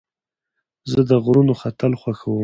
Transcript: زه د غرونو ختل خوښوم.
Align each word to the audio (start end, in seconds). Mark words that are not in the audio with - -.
زه 0.91 0.99
د 1.09 1.11
غرونو 1.23 1.53
ختل 1.61 1.93
خوښوم. 2.01 2.39